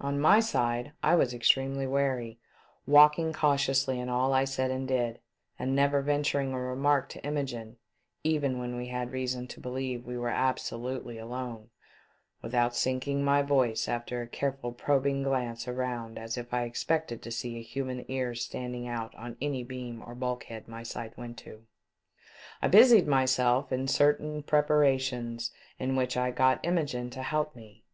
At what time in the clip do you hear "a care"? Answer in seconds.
14.22-14.52